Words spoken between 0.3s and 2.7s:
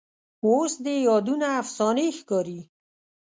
اوس دې یادونه افسانې ښکاري